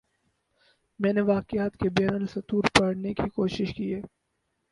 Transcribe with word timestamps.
میں 0.99 1.11
نے 1.13 1.21
واقعات 1.21 1.77
کے 1.77 1.89
بین 1.89 2.13
السطور 2.13 2.63
پڑھنے 2.79 3.13
کی 3.13 3.29
کوشش 3.29 3.73
کی 3.75 3.93
ہے۔ 3.93 4.01